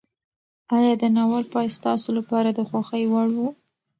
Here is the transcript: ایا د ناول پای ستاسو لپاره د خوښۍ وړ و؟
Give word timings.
ایا 0.77 0.93
د 1.01 1.03
ناول 1.15 1.43
پای 1.53 1.67
ستاسو 1.77 2.09
لپاره 2.17 2.49
د 2.53 2.59
خوښۍ 2.69 3.03
وړ 3.07 3.27
و؟ 3.35 3.37